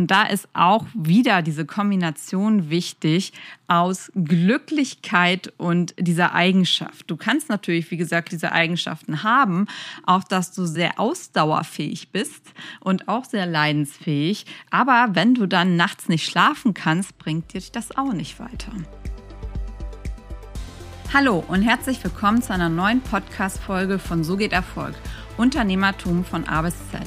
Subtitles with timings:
[0.00, 3.34] Und da ist auch wieder diese Kombination wichtig
[3.68, 7.10] aus Glücklichkeit und dieser Eigenschaft.
[7.10, 9.66] Du kannst natürlich, wie gesagt, diese Eigenschaften haben,
[10.06, 12.40] auch dass du sehr ausdauerfähig bist
[12.80, 14.46] und auch sehr leidensfähig.
[14.70, 18.72] Aber wenn du dann nachts nicht schlafen kannst, bringt dir das auch nicht weiter.
[21.12, 24.94] Hallo und herzlich willkommen zu einer neuen Podcast-Folge von So geht Erfolg.
[25.36, 27.02] Unternehmertum von A bis Z.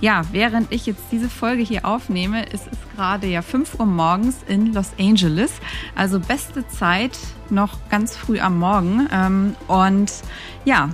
[0.00, 4.36] Ja, während ich jetzt diese Folge hier aufnehme, ist es gerade ja 5 Uhr morgens
[4.46, 5.50] in Los Angeles.
[5.96, 7.18] Also beste Zeit,
[7.50, 9.08] noch ganz früh am Morgen.
[9.12, 10.12] Ähm, und
[10.64, 10.90] ja,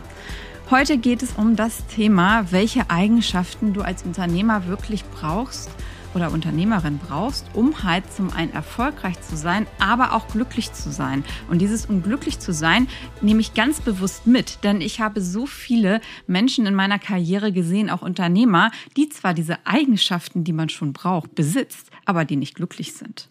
[0.71, 5.71] heute geht es um das Thema, welche Eigenschaften du als Unternehmer wirklich brauchst
[6.15, 11.25] oder Unternehmerin brauchst, um halt zum einen erfolgreich zu sein, aber auch glücklich zu sein.
[11.51, 12.89] Und dieses um glücklich zu sein,
[13.21, 17.91] nehme ich ganz bewusst mit, denn ich habe so viele Menschen in meiner Karriere gesehen,
[17.91, 22.95] auch Unternehmer, die zwar diese Eigenschaften, die man schon braucht, besitzt, aber die nicht glücklich
[22.95, 23.29] sind.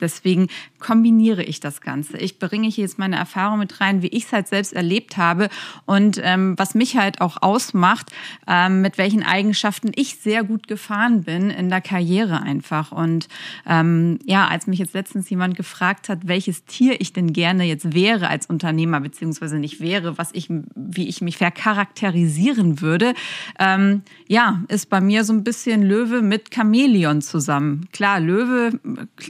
[0.00, 2.18] Deswegen kombiniere ich das Ganze.
[2.18, 5.48] Ich bringe hier jetzt meine Erfahrung mit rein, wie ich es halt selbst erlebt habe
[5.86, 8.10] und ähm, was mich halt auch ausmacht,
[8.46, 12.92] ähm, mit welchen Eigenschaften ich sehr gut gefahren bin in der Karriere einfach.
[12.92, 13.28] Und
[13.66, 17.94] ähm, ja, als mich jetzt letztens jemand gefragt hat, welches Tier ich denn gerne jetzt
[17.94, 23.14] wäre als Unternehmer, beziehungsweise nicht wäre, was ich, wie ich mich vercharakterisieren würde,
[23.58, 27.88] ähm, ja, ist bei mir so ein bisschen Löwe mit Chamäleon zusammen.
[27.92, 28.72] Klar, Löwe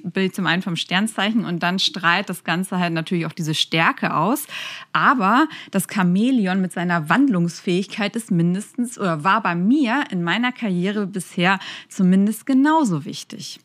[0.04, 3.54] bildet zum einen rein vom Sternzeichen und dann strahlt das Ganze halt natürlich auch diese
[3.54, 4.46] Stärke aus.
[4.92, 11.06] Aber das Chamäleon mit seiner Wandlungsfähigkeit ist mindestens oder war bei mir in meiner Karriere
[11.06, 11.58] bisher
[11.88, 13.60] zumindest genauso wichtig.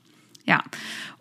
[0.45, 0.63] Ja.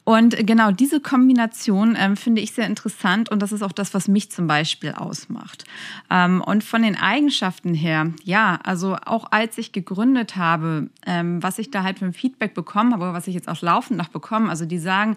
[0.04, 4.06] Und genau diese Kombination ähm, finde ich sehr interessant und das ist auch das, was
[4.06, 5.64] mich zum Beispiel ausmacht.
[6.10, 11.58] Ähm, und von den Eigenschaften her, ja, also auch als ich gegründet habe, ähm, was
[11.58, 14.50] ich da halt für ein Feedback bekommen habe, was ich jetzt auch laufend noch bekomme,
[14.50, 15.16] also die sagen,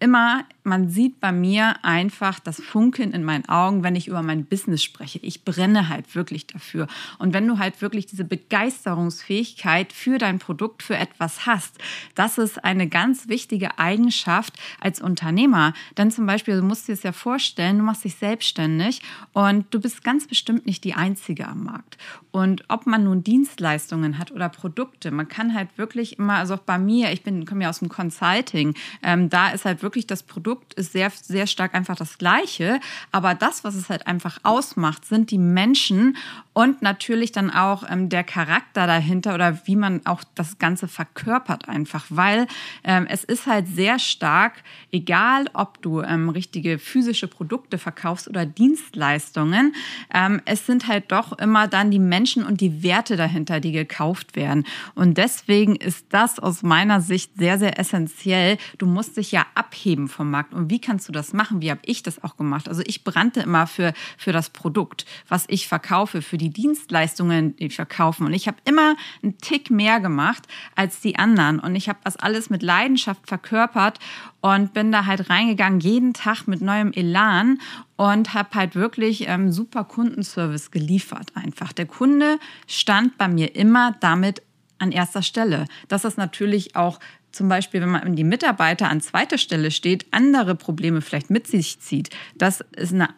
[0.00, 4.44] immer, man sieht bei mir einfach das Funkeln in meinen Augen, wenn ich über mein
[4.44, 5.18] Business spreche.
[5.22, 6.86] Ich brenne halt wirklich dafür.
[7.18, 11.78] Und wenn du halt wirklich diese Begeisterungsfähigkeit für dein Produkt, für etwas hast,
[12.14, 15.74] das ist eine ganz wichtige Eigenschaft als Unternehmer.
[15.96, 19.00] Denn zum Beispiel, du musst dir es ja vorstellen, du machst dich selbstständig
[19.32, 21.98] und du bist ganz bestimmt nicht die Einzige am Markt.
[22.30, 26.60] Und ob man nun Dienstleistungen hat oder Produkte, man kann halt wirklich immer, also auch
[26.60, 30.24] bei mir, ich bin, komme ja aus dem Consulting, ähm, da ist halt wirklich das
[30.24, 32.80] Produkt ist sehr, sehr stark einfach das Gleiche.
[33.12, 36.16] Aber das, was es halt einfach ausmacht, sind die Menschen
[36.54, 41.68] und natürlich dann auch ähm, der Charakter dahinter oder wie man auch das Ganze verkörpert
[41.68, 42.46] einfach, weil
[42.84, 44.62] ähm, es ist halt sehr stark,
[44.92, 49.74] egal ob du ähm, richtige physische Produkte verkaufst oder Dienstleistungen,
[50.12, 54.36] ähm, es sind halt doch immer dann die Menschen und die Werte dahinter, die gekauft
[54.36, 54.64] werden.
[54.94, 58.58] Und deswegen ist das aus meiner Sicht sehr, sehr essentiell.
[58.78, 60.54] Du musst dich ja abheben vom Markt.
[60.54, 61.60] Und wie kannst du das machen?
[61.60, 62.68] Wie habe ich das auch gemacht?
[62.68, 67.56] Also ich brannte immer für, für das Produkt, was ich verkaufe, für die die Dienstleistungen,
[67.56, 68.26] die verkaufen.
[68.26, 70.46] Und ich habe immer einen Tick mehr gemacht
[70.76, 71.58] als die anderen.
[71.58, 73.98] Und ich habe das alles mit Leidenschaft verkörpert
[74.42, 77.58] und bin da halt reingegangen, jeden Tag mit neuem Elan
[77.96, 81.72] und habe halt wirklich ähm, super Kundenservice geliefert einfach.
[81.72, 84.42] Der Kunde stand bei mir immer damit
[84.78, 85.66] an erster Stelle.
[85.88, 87.00] Das ist natürlich auch
[87.34, 91.80] zum Beispiel, wenn man die Mitarbeiter an zweiter Stelle steht, andere Probleme vielleicht mit sich
[91.80, 92.10] zieht.
[92.36, 93.08] Das ist eine,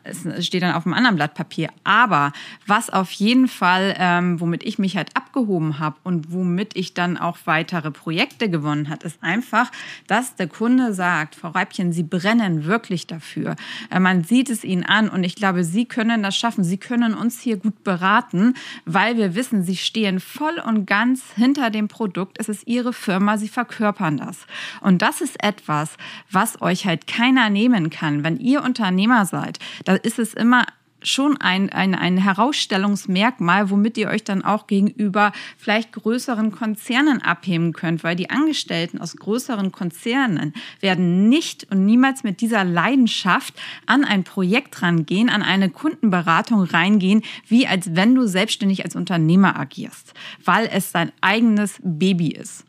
[0.40, 1.68] steht dann auf einem anderen Blatt Papier.
[1.84, 2.32] Aber
[2.66, 7.18] was auf jeden Fall, ähm, womit ich mich halt abgehoben habe und womit ich dann
[7.18, 9.70] auch weitere Projekte gewonnen hat, ist einfach,
[10.06, 13.56] dass der Kunde sagt, Frau Reibchen, Sie brennen wirklich dafür.
[13.90, 16.64] Äh, man sieht es Ihnen an und ich glaube, Sie können das schaffen.
[16.64, 18.54] Sie können uns hier gut beraten,
[18.86, 22.38] weil wir wissen, Sie stehen voll und ganz hinter dem Produkt.
[22.38, 24.46] Es ist Ihre Firma, Sie verkörpern verkörpern das.
[24.80, 25.96] Und das ist etwas,
[26.30, 28.24] was euch halt keiner nehmen kann.
[28.24, 30.64] Wenn ihr Unternehmer seid, da ist es immer
[31.02, 37.74] schon ein, ein, ein Herausstellungsmerkmal, womit ihr euch dann auch gegenüber vielleicht größeren Konzernen abheben
[37.74, 43.54] könnt, weil die Angestellten aus größeren Konzernen werden nicht und niemals mit dieser Leidenschaft
[43.84, 49.56] an ein Projekt rangehen, an eine Kundenberatung reingehen, wie als wenn du selbstständig als Unternehmer
[49.56, 50.12] agierst,
[50.44, 52.64] weil es dein eigenes Baby ist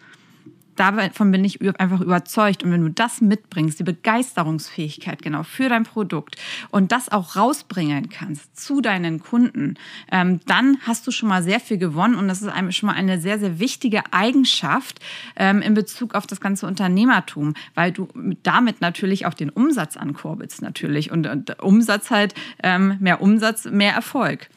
[0.78, 2.64] davon bin ich einfach überzeugt.
[2.64, 6.38] Und wenn du das mitbringst, die Begeisterungsfähigkeit genau für dein Produkt
[6.70, 9.76] und das auch rausbringen kannst zu deinen Kunden,
[10.12, 12.16] ähm, dann hast du schon mal sehr viel gewonnen.
[12.16, 15.00] Und das ist einem schon mal eine sehr, sehr wichtige Eigenschaft
[15.36, 18.08] ähm, in Bezug auf das ganze Unternehmertum, weil du
[18.44, 21.12] damit natürlich auch den Umsatz ankurbelst natürlich.
[21.12, 22.34] Und, und Umsatz halt,
[22.64, 24.50] ähm, mehr Umsatz, mehr Erfolg.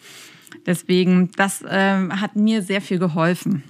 [0.67, 3.63] Deswegen, das ähm, hat mir sehr viel geholfen.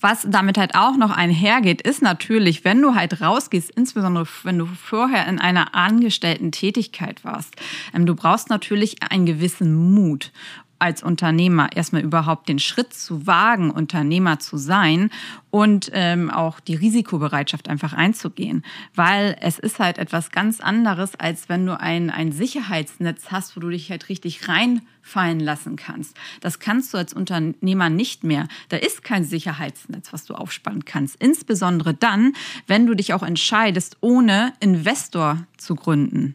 [0.00, 4.66] Was damit halt auch noch einhergeht, ist natürlich, wenn du halt rausgehst, insbesondere wenn du
[4.66, 7.56] vorher in einer angestellten Tätigkeit warst,
[7.94, 10.32] ähm, du brauchst natürlich einen gewissen Mut
[10.78, 15.10] als Unternehmer erstmal überhaupt den Schritt zu wagen, Unternehmer zu sein
[15.56, 18.62] und ähm, auch die Risikobereitschaft einfach einzugehen.
[18.94, 23.60] Weil es ist halt etwas ganz anderes, als wenn du ein, ein Sicherheitsnetz hast, wo
[23.60, 26.14] du dich halt richtig reinfallen lassen kannst.
[26.42, 28.48] Das kannst du als Unternehmer nicht mehr.
[28.68, 31.16] Da ist kein Sicherheitsnetz, was du aufspannen kannst.
[31.22, 32.34] Insbesondere dann,
[32.66, 36.34] wenn du dich auch entscheidest, ohne Investor zu gründen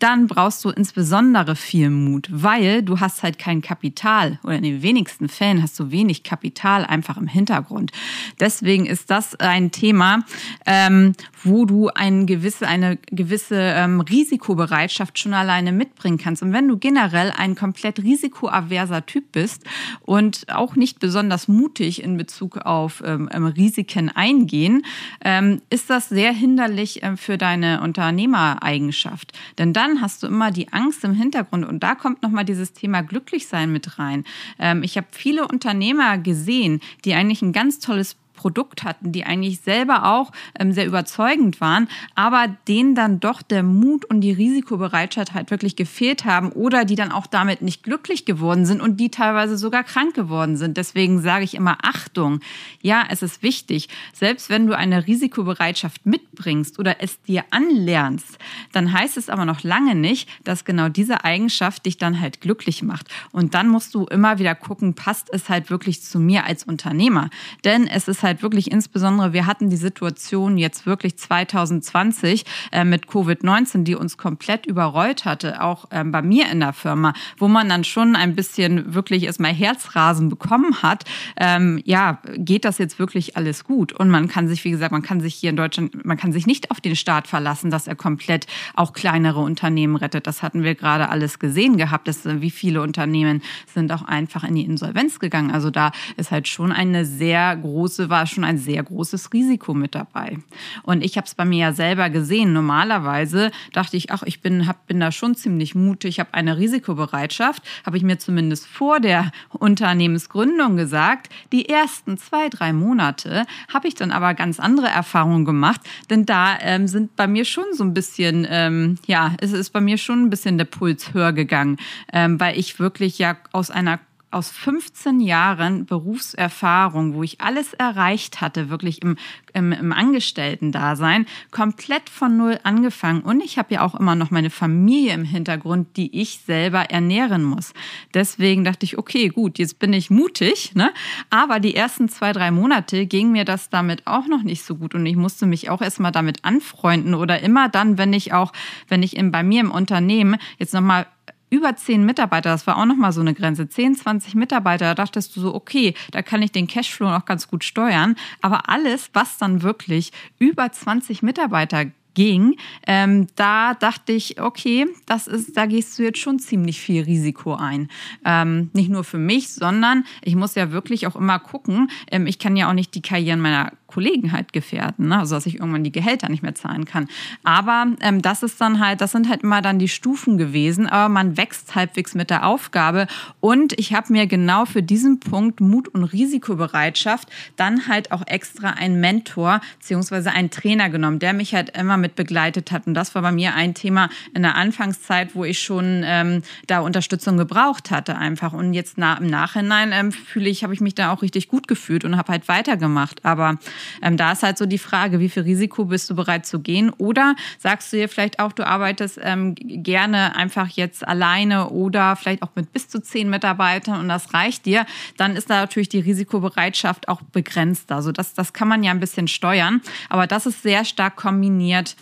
[0.00, 4.82] dann brauchst du insbesondere viel Mut, weil du hast halt kein Kapital oder in den
[4.82, 7.92] wenigsten Fällen hast du wenig Kapital einfach im Hintergrund.
[8.40, 10.20] Deswegen ist das ein Thema,
[10.64, 11.12] ähm,
[11.42, 16.42] wo du ein gewisse, eine gewisse ähm, Risikobereitschaft schon alleine mitbringen kannst.
[16.42, 19.64] Und wenn du generell ein komplett risikoaverser Typ bist
[20.02, 24.84] und auch nicht besonders mutig in Bezug auf ähm, ähm Risiken eingehen,
[25.24, 29.32] ähm, ist das sehr hinderlich äh, für deine Unternehmereigenschaft.
[29.58, 31.66] Denn dann dann hast du immer die Angst im Hintergrund.
[31.66, 34.24] Und da kommt nochmal dieses Thema Glücklichsein mit rein.
[34.58, 39.60] Ähm, ich habe viele Unternehmer gesehen, die eigentlich ein ganz tolles Produkt hatten, die eigentlich
[39.60, 45.34] selber auch ähm, sehr überzeugend waren, aber denen dann doch der Mut und die Risikobereitschaft
[45.34, 49.10] halt wirklich gefehlt haben oder die dann auch damit nicht glücklich geworden sind und die
[49.10, 50.78] teilweise sogar krank geworden sind.
[50.78, 52.40] Deswegen sage ich immer Achtung.
[52.80, 58.38] Ja, es ist wichtig, selbst wenn du eine Risikobereitschaft mitbringst oder es dir anlernst,
[58.72, 62.82] dann heißt es aber noch lange nicht, dass genau diese Eigenschaft dich dann halt glücklich
[62.82, 63.08] macht.
[63.32, 67.28] Und dann musst du immer wieder gucken, passt es halt wirklich zu mir als Unternehmer?
[67.64, 72.84] Denn es ist halt halt wirklich insbesondere, wir hatten die Situation jetzt wirklich 2020 äh,
[72.84, 77.48] mit Covid-19, die uns komplett überrollt hatte, auch ähm, bei mir in der Firma, wo
[77.48, 81.04] man dann schon ein bisschen wirklich erstmal Herzrasen bekommen hat.
[81.36, 83.92] Ähm, ja, geht das jetzt wirklich alles gut?
[83.92, 86.46] Und man kann sich, wie gesagt, man kann sich hier in Deutschland, man kann sich
[86.46, 90.28] nicht auf den Staat verlassen, dass er komplett auch kleinere Unternehmen rettet.
[90.28, 93.42] Das hatten wir gerade alles gesehen gehabt, dass, äh, wie viele Unternehmen
[93.74, 95.50] sind auch einfach in die Insolvenz gegangen.
[95.50, 100.38] Also da ist halt schon eine sehr große schon ein sehr großes Risiko mit dabei.
[100.82, 102.52] Und ich habe es bei mir ja selber gesehen.
[102.52, 107.62] Normalerweise dachte ich, ach, ich bin, hab, bin da schon ziemlich mutig, habe eine Risikobereitschaft,
[107.84, 111.32] habe ich mir zumindest vor der Unternehmensgründung gesagt.
[111.52, 116.58] Die ersten zwei, drei Monate habe ich dann aber ganz andere Erfahrungen gemacht, denn da
[116.60, 120.24] ähm, sind bei mir schon so ein bisschen, ähm, ja, es ist bei mir schon
[120.24, 121.78] ein bisschen der Puls höher gegangen,
[122.12, 123.98] ähm, weil ich wirklich ja aus einer
[124.30, 129.16] aus 15 Jahren Berufserfahrung, wo ich alles erreicht hatte, wirklich im,
[129.54, 133.22] im, im Angestellten-Dasein, komplett von Null angefangen.
[133.22, 137.42] Und ich habe ja auch immer noch meine Familie im Hintergrund, die ich selber ernähren
[137.42, 137.72] muss.
[138.14, 140.92] Deswegen dachte ich, okay, gut, jetzt bin ich mutig, ne?
[141.30, 144.94] Aber die ersten zwei, drei Monate ging mir das damit auch noch nicht so gut.
[144.94, 148.52] Und ich musste mich auch erstmal damit anfreunden oder immer dann, wenn ich auch,
[148.88, 151.06] wenn ich in, bei mir im Unternehmen jetzt nochmal
[151.50, 155.36] über zehn Mitarbeiter, das war auch nochmal so eine Grenze, 10, 20 Mitarbeiter, da dachtest
[155.36, 158.16] du so, okay, da kann ich den Cashflow auch ganz gut steuern.
[158.40, 162.56] Aber alles, was dann wirklich über 20 Mitarbeiter ging,
[162.86, 167.54] ähm, da dachte ich, okay, das ist, da gehst du jetzt schon ziemlich viel Risiko
[167.54, 167.88] ein.
[168.24, 171.90] Ähm, nicht nur für mich, sondern ich muss ja wirklich auch immer gucken.
[172.10, 175.18] Ähm, ich kann ja auch nicht die Karrieren meiner Kollegen halt gefährden, ne?
[175.18, 177.08] also dass ich irgendwann die Gehälter nicht mehr zahlen kann.
[177.42, 181.08] Aber ähm, das ist dann halt, das sind halt immer dann die Stufen gewesen, aber
[181.08, 183.06] man wächst halbwegs mit der Aufgabe
[183.40, 188.70] und ich habe mir genau für diesen Punkt Mut und Risikobereitschaft dann halt auch extra
[188.70, 193.14] einen Mentor beziehungsweise einen Trainer genommen, der mich halt immer mit begleitet hat und das
[193.14, 197.90] war bei mir ein Thema in der Anfangszeit, wo ich schon ähm, da Unterstützung gebraucht
[197.90, 201.22] hatte einfach und jetzt na, im Nachhinein ähm, fühle ich, habe ich mich da auch
[201.22, 203.58] richtig gut gefühlt und habe halt weitergemacht, aber
[204.02, 206.90] ähm, da ist halt so die Frage, wie viel Risiko bist du bereit zu gehen?
[206.98, 212.42] Oder sagst du dir vielleicht auch, du arbeitest ähm, gerne einfach jetzt alleine oder vielleicht
[212.42, 216.00] auch mit bis zu zehn Mitarbeitern und das reicht dir, dann ist da natürlich die
[216.00, 217.92] Risikobereitschaft auch begrenzt.
[217.92, 221.96] Also das, das kann man ja ein bisschen steuern, aber das ist sehr stark kombiniert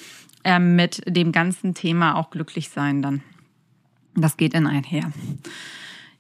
[0.45, 3.23] ähm, mit dem ganzen Thema auch glücklich sein dann.
[4.15, 5.13] Das geht in einher.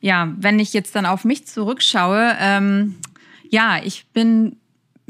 [0.00, 2.96] Ja, wenn ich jetzt dann auf mich zurückschaue, ähm,
[3.50, 4.56] ja, ich bin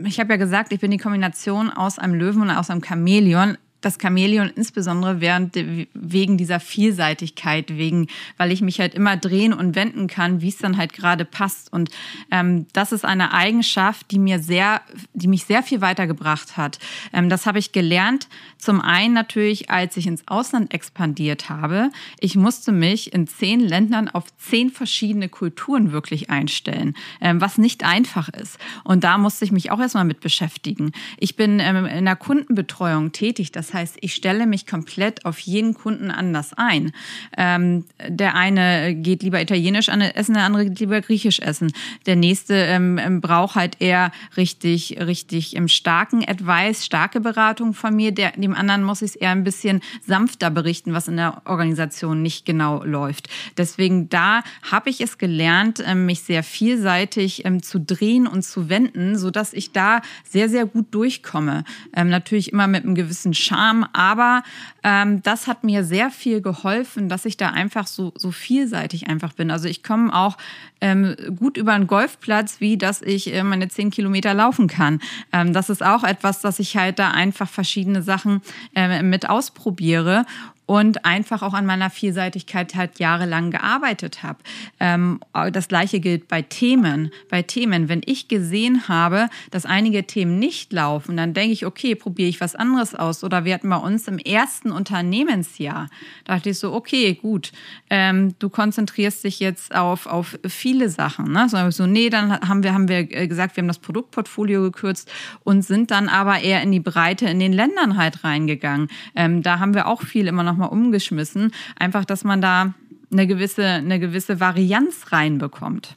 [0.05, 3.59] ich habe ja gesagt, ich bin die Kombination aus einem Löwen und aus einem Chamäleon.
[3.81, 5.57] Das Chamäleon insbesondere während
[5.95, 10.59] wegen dieser Vielseitigkeit, wegen, weil ich mich halt immer drehen und wenden kann, wie es
[10.59, 11.73] dann halt gerade passt.
[11.73, 11.91] Und
[12.31, 14.81] ähm, das ist eine Eigenschaft, die mir sehr,
[15.15, 16.79] die mich sehr viel weitergebracht hat.
[17.13, 18.29] Ähm, das habe ich gelernt.
[18.59, 21.91] Zum einen natürlich, als ich ins Ausland expandiert habe.
[22.19, 27.85] Ich musste mich in zehn Ländern auf zehn verschiedene Kulturen wirklich einstellen, ähm, was nicht
[27.85, 28.59] einfach ist.
[28.83, 30.93] Und da musste ich mich auch erstmal mit beschäftigen.
[31.19, 33.53] Ich bin ähm, in der Kundenbetreuung tätig.
[33.53, 36.93] Das heißt, ich stelle mich komplett auf jeden Kunden anders ein.
[37.37, 41.73] Ähm, der eine geht lieber italienisch essen, der andere geht lieber griechisch essen.
[42.07, 47.95] Der nächste ähm, ähm braucht halt eher richtig, richtig im starken Advice, starke Beratung von
[47.95, 48.13] mir.
[48.13, 52.23] Der, dem anderen muss ich es eher ein bisschen sanfter berichten, was in der Organisation
[52.23, 53.29] nicht genau läuft.
[53.57, 58.69] Deswegen da habe ich es gelernt, ähm, mich sehr vielseitig ähm, zu drehen und zu
[58.69, 61.65] wenden, so dass ich da sehr, sehr gut durchkomme.
[61.95, 64.43] Ähm, natürlich immer mit einem gewissen Charme, aber
[64.83, 69.33] ähm, das hat mir sehr viel geholfen, dass ich da einfach so, so vielseitig einfach
[69.33, 69.51] bin.
[69.51, 70.37] Also ich komme auch
[70.81, 75.01] ähm, gut über einen Golfplatz, wie dass ich äh, meine zehn Kilometer laufen kann.
[75.33, 78.43] Ähm, das ist auch etwas, dass ich halt da einfach verschiedene Sachen
[78.75, 80.25] äh, mit ausprobiere
[80.69, 84.41] und einfach auch an meiner Vielseitigkeit halt jahrelang gearbeitet habe.
[84.79, 85.19] Ähm,
[85.51, 87.11] das gleiche gilt bei Themen.
[87.31, 91.95] Bei Themen, wenn ich gesehen habe, dass einige Themen nicht laufen, dann denke ich, okay,
[91.95, 93.25] probiere ich was anderes aus.
[93.25, 95.89] Oder wir hatten bei uns im ersten Unternehmensjahr,
[96.27, 97.53] da dachte ich so, okay, gut,
[97.89, 101.33] ähm, du konzentrierst dich jetzt auf, auf viele Sachen.
[101.33, 101.49] Ne?
[101.49, 105.11] So, so, nee, dann haben wir, haben wir gesagt, wir haben das Produktportfolio gekürzt
[105.45, 108.89] und sind dann aber eher in die Breite in den Ländern halt reingegangen.
[109.17, 111.53] Ähm, da haben wir auch viel immer noch nochmal umgeschmissen.
[111.79, 112.75] Einfach, dass man da
[113.11, 115.97] eine gewisse, eine gewisse Varianz reinbekommt.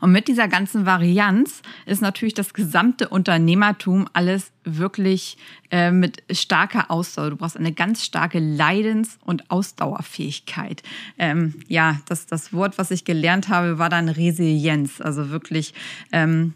[0.00, 5.36] Und mit dieser ganzen Varianz ist natürlich das gesamte Unternehmertum alles wirklich
[5.70, 7.30] äh, mit starker Ausdauer.
[7.30, 10.82] Du brauchst eine ganz starke Leidens- und Ausdauerfähigkeit.
[11.18, 15.00] Ähm, ja, das, das Wort, was ich gelernt habe, war dann Resilienz.
[15.00, 15.74] Also wirklich,
[16.10, 16.54] ähm,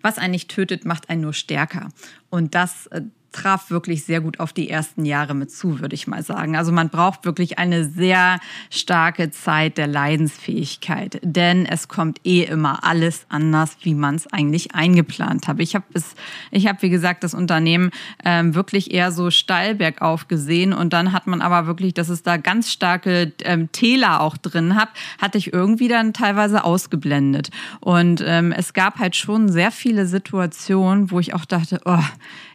[0.00, 1.88] was einen nicht tötet, macht einen nur stärker.
[2.30, 6.06] Und das, äh, traf wirklich sehr gut auf die ersten Jahre mit zu, würde ich
[6.06, 6.56] mal sagen.
[6.56, 12.84] Also man braucht wirklich eine sehr starke Zeit der Leidensfähigkeit, denn es kommt eh immer
[12.84, 15.60] alles anders, wie man es eigentlich eingeplant hat.
[15.60, 15.84] Ich habe
[16.50, 17.90] ich habe wie gesagt das Unternehmen
[18.24, 22.22] ähm, wirklich eher so steil bergauf gesehen und dann hat man aber wirklich, dass es
[22.22, 27.50] da ganz starke ähm, Täler auch drin hat, hatte ich irgendwie dann teilweise ausgeblendet.
[27.80, 31.98] Und ähm, es gab halt schon sehr viele Situationen, wo ich auch dachte, oh,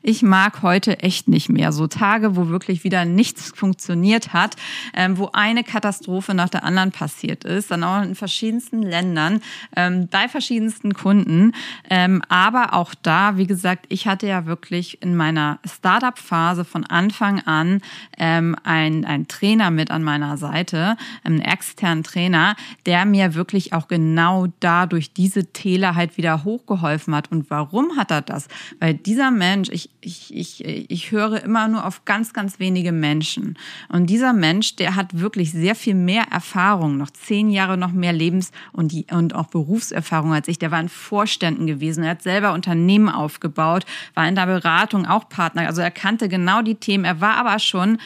[0.07, 1.73] ich mag heute echt nicht mehr.
[1.73, 4.55] So Tage, wo wirklich wieder nichts funktioniert hat,
[4.93, 9.41] ähm, wo eine Katastrophe nach der anderen passiert ist, dann auch in verschiedensten Ländern,
[9.75, 11.51] ähm, bei verschiedensten Kunden.
[11.89, 17.41] Ähm, aber auch da, wie gesagt, ich hatte ja wirklich in meiner Startup-Phase von Anfang
[17.41, 17.81] an
[18.17, 20.95] ähm, ein, ein Trainer mit an meiner Seite,
[21.25, 27.29] einen externen Trainer, der mir wirklich auch genau dadurch diese Täler halt wieder hochgeholfen hat.
[27.29, 28.47] Und warum hat er das?
[28.79, 33.57] Weil dieser Mensch, ich, ich, ich, ich höre immer nur auf ganz, ganz wenige Menschen.
[33.89, 38.13] Und dieser Mensch, der hat wirklich sehr viel mehr Erfahrung, noch zehn Jahre noch mehr
[38.13, 40.59] Lebens- und, die, und auch Berufserfahrung als ich.
[40.59, 45.29] Der war in Vorständen gewesen, er hat selber Unternehmen aufgebaut, war in der Beratung auch
[45.29, 45.67] Partner.
[45.67, 47.05] Also er kannte genau die Themen.
[47.05, 47.97] Er war aber schon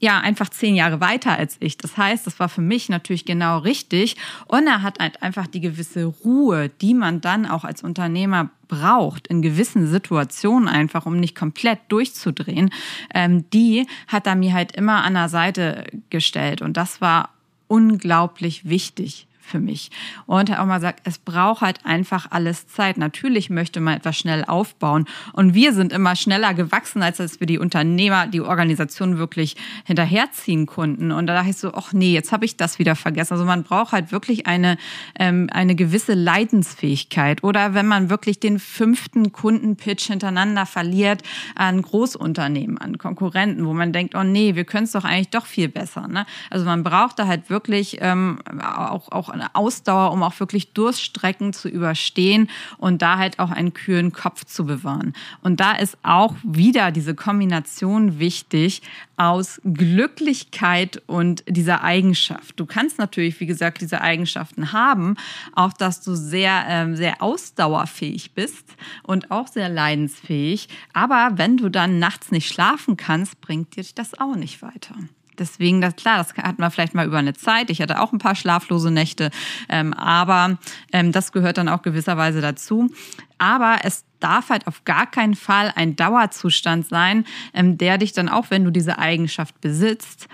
[0.00, 1.76] ja einfach zehn Jahre weiter als ich.
[1.76, 4.16] Das heißt, das war für mich natürlich genau richtig.
[4.46, 9.26] Und er hat halt einfach die gewisse Ruhe, die man dann auch als Unternehmer braucht,
[9.26, 12.70] in gewissen Situationen einfach, um nicht komplett durchzudrehen,
[13.14, 16.62] ähm, die hat er mir halt immer an der Seite gestellt.
[16.62, 17.30] Und das war
[17.68, 19.90] unglaublich wichtig für mich.
[20.26, 22.96] Und er auch mal sagt, es braucht halt einfach alles Zeit.
[22.96, 25.06] Natürlich möchte man etwas schnell aufbauen.
[25.32, 30.66] Und wir sind immer schneller gewachsen, als dass wir die Unternehmer, die Organisation wirklich hinterherziehen
[30.66, 31.12] konnten.
[31.12, 33.34] Und da dachte ich so, ach nee, jetzt habe ich das wieder vergessen.
[33.34, 34.76] Also man braucht halt wirklich eine,
[35.18, 37.42] ähm, eine gewisse Leidensfähigkeit.
[37.42, 41.22] Oder wenn man wirklich den fünften Kundenpitch hintereinander verliert
[41.54, 45.46] an Großunternehmen, an Konkurrenten, wo man denkt, oh nee, wir können es doch eigentlich doch
[45.46, 46.06] viel besser.
[46.08, 46.26] Ne?
[46.50, 51.68] Also man braucht da halt wirklich ähm, auch, auch Ausdauer, um auch wirklich Durststrecken zu
[51.68, 55.14] überstehen und da halt auch einen kühlen Kopf zu bewahren.
[55.42, 58.82] Und da ist auch wieder diese Kombination wichtig
[59.16, 62.58] aus Glücklichkeit und dieser Eigenschaft.
[62.58, 65.16] Du kannst natürlich, wie gesagt, diese Eigenschaften haben,
[65.54, 68.64] auch dass du sehr, ähm, sehr ausdauerfähig bist
[69.02, 70.68] und auch sehr leidensfähig.
[70.94, 74.94] Aber wenn du dann nachts nicht schlafen kannst, bringt dir das auch nicht weiter.
[75.40, 77.70] Deswegen, das, klar, das hat man vielleicht mal über eine Zeit.
[77.70, 79.30] Ich hatte auch ein paar schlaflose Nächte,
[79.68, 80.58] ähm, aber
[80.92, 82.90] ähm, das gehört dann auch gewisserweise dazu.
[83.38, 88.28] Aber es darf halt auf gar keinen Fall ein Dauerzustand sein, ähm, der dich dann
[88.28, 90.28] auch, wenn du diese Eigenschaft besitzt,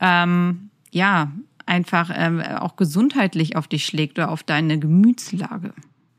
[0.00, 1.32] ähm, ja,
[1.66, 5.72] einfach ähm, auch gesundheitlich auf dich schlägt oder auf deine Gemütslage.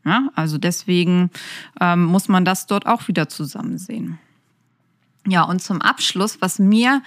[0.04, 1.30] Ja, also deswegen
[1.80, 4.18] ähm, muss man das dort auch wieder zusammen sehen.
[5.28, 7.04] Ja, und zum Abschluss, was mir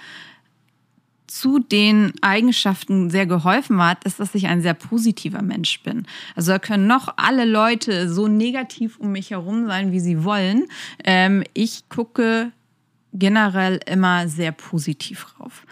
[1.27, 6.05] zu den Eigenschaften sehr geholfen hat, ist, dass ich ein sehr positiver Mensch bin.
[6.35, 10.67] Also da können noch alle Leute so negativ um mich herum sein, wie sie wollen.
[11.03, 12.51] Ähm, ich gucke
[13.17, 15.65] generell immer sehr positiv drauf.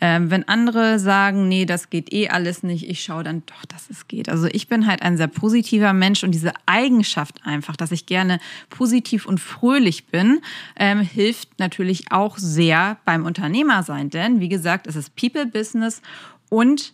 [0.00, 3.90] Ähm, wenn andere sagen, nee, das geht eh alles nicht, ich schaue dann doch, dass
[3.90, 4.28] es geht.
[4.28, 8.38] Also ich bin halt ein sehr positiver Mensch und diese Eigenschaft einfach, dass ich gerne
[8.70, 10.40] positiv und fröhlich bin,
[10.76, 14.10] ähm, hilft natürlich auch sehr beim Unternehmer sein.
[14.10, 16.00] Denn wie gesagt, es ist People Business
[16.48, 16.92] und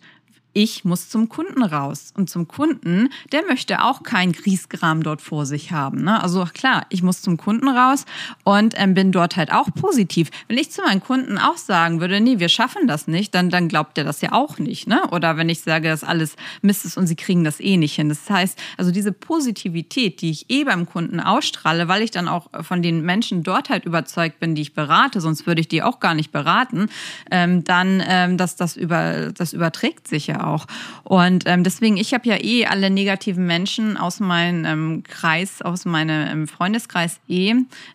[0.55, 2.13] ich muss zum Kunden raus.
[2.15, 6.03] Und zum Kunden, der möchte auch kein Griesgram dort vor sich haben.
[6.03, 6.23] Ne?
[6.23, 8.05] Also klar, ich muss zum Kunden raus
[8.45, 10.31] und ähm, bin dort halt auch positiv.
[10.47, 13.67] Wenn ich zu meinen Kunden auch sagen würde, nee, wir schaffen das nicht, dann, dann
[13.67, 14.87] glaubt der das ja auch nicht.
[14.87, 15.01] Ne?
[15.11, 18.07] Oder wenn ich sage, dass alles Mist ist und sie kriegen das eh nicht hin.
[18.07, 22.47] Das heißt, also diese Positivität, die ich eh beim Kunden ausstrahle, weil ich dann auch
[22.61, 25.99] von den Menschen dort halt überzeugt bin, die ich berate, sonst würde ich die auch
[25.99, 26.87] gar nicht beraten,
[27.29, 30.65] ähm, dann ähm, dass das über das überträgt sich ja auch.
[31.03, 35.85] Und ähm, deswegen, ich habe ja eh alle negativen Menschen aus meinem ähm, Kreis, aus
[35.85, 37.53] meinem ähm, Freundeskreis eh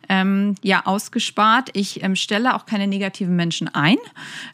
[0.09, 1.71] ähm, ja ausgespart.
[1.75, 3.97] Ich ähm, stelle auch keine negativen Menschen ein.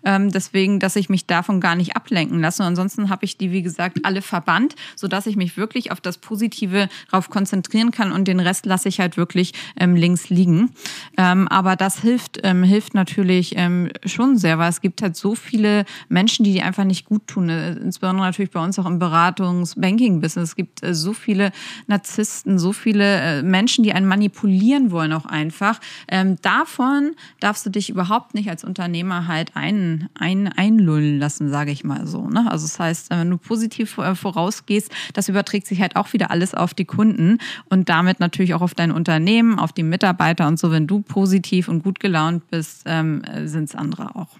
[0.04, 2.62] Ähm, deswegen, dass ich mich davon gar nicht ablenken lasse.
[2.62, 6.18] Und ansonsten habe ich die, wie gesagt, alle verbannt, sodass ich mich wirklich auf das
[6.18, 10.70] Positive drauf konzentrieren kann und den Rest lasse ich halt wirklich links liegen.
[11.16, 13.56] Aber das hilft, hilft natürlich
[14.04, 17.85] schon sehr, weil es gibt halt so viele Menschen, die die einfach nicht gut tun
[17.86, 20.50] insbesondere natürlich bei uns auch im Beratungs-Banking-Business.
[20.50, 21.52] Es gibt äh, so viele
[21.86, 25.80] Narzissten, so viele äh, Menschen, die einen manipulieren wollen auch einfach.
[26.08, 31.70] Ähm, davon darfst du dich überhaupt nicht als Unternehmer halt ein, ein, einlullen lassen, sage
[31.70, 32.28] ich mal so.
[32.28, 32.50] Ne?
[32.50, 36.54] Also das heißt, wenn du positiv äh, vorausgehst, das überträgt sich halt auch wieder alles
[36.54, 37.38] auf die Kunden
[37.70, 40.70] und damit natürlich auch auf dein Unternehmen, auf die Mitarbeiter und so.
[40.70, 44.36] Wenn du positiv und gut gelaunt bist, ähm, sind es andere auch.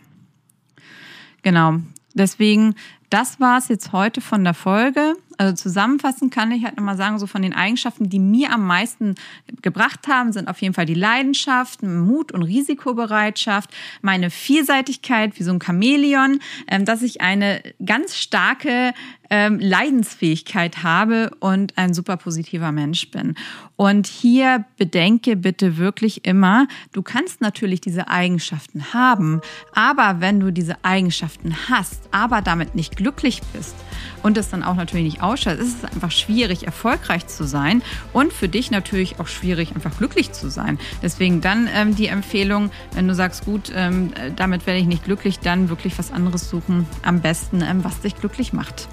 [1.46, 1.78] Genau.
[2.16, 2.74] Deswegen,
[3.10, 5.14] das war es jetzt heute von der Folge.
[5.38, 9.14] Also zusammenfassend kann ich halt nochmal sagen, so von den Eigenschaften, die mir am meisten
[9.62, 13.70] gebracht haben, sind auf jeden Fall die Leidenschaft, Mut und Risikobereitschaft,
[14.02, 18.94] meine Vielseitigkeit wie so ein Chamäleon, ähm, dass ich eine ganz starke
[19.28, 23.34] ähm, Leidensfähigkeit habe und ein super positiver Mensch bin.
[23.76, 29.40] Und hier bedenke bitte wirklich immer, du kannst natürlich diese Eigenschaften haben,
[29.74, 33.74] aber wenn du diese Eigenschaften hast, aber damit nicht glücklich bist
[34.22, 38.32] und es dann auch natürlich nicht ausschaut, ist es einfach schwierig, erfolgreich zu sein und
[38.32, 40.78] für dich natürlich auch schwierig, einfach glücklich zu sein.
[41.02, 45.38] Deswegen dann ähm, die Empfehlung, wenn du sagst, gut, ähm, damit werde ich nicht glücklich,
[45.38, 48.88] dann wirklich was anderes suchen, am besten, ähm, was dich glücklich macht.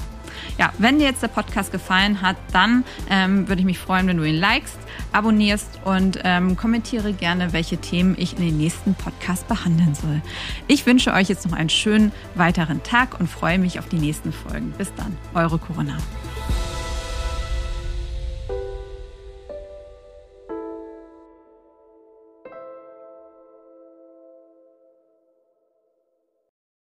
[0.57, 4.17] Ja, wenn dir jetzt der Podcast gefallen hat, dann ähm, würde ich mich freuen, wenn
[4.17, 4.77] du ihn likest,
[5.11, 10.21] abonnierst und ähm, kommentiere gerne, welche Themen ich in den nächsten Podcast behandeln soll.
[10.67, 14.31] Ich wünsche euch jetzt noch einen schönen weiteren Tag und freue mich auf die nächsten
[14.31, 14.73] Folgen.
[14.77, 15.97] Bis dann, eure Corona.